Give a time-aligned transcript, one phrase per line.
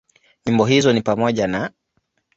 [0.45, 1.71] Nyimbo hizo ni pamoja na;